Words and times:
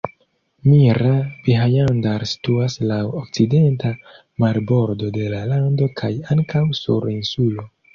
Mira-Bhajandar 0.69 2.25
situas 2.31 2.79
laŭ 2.93 2.99
okcidenta 3.21 3.95
marbordo 4.47 5.15
de 5.23 5.33
la 5.39 5.47
lando 5.55 5.95
kaj 6.03 6.15
ankaŭ 6.39 6.69
sur 6.85 7.13
insulo. 7.19 7.75